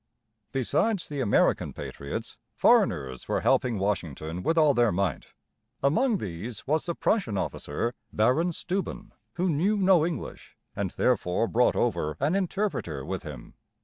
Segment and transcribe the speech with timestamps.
[0.51, 5.27] Besides the American patriots, foreigners were helping Washington with all their might.
[5.83, 11.75] Among these was the Prussian officer, Baron Steuben, who knew no English, and therefore brought
[11.75, 13.53] over an interpreter with him.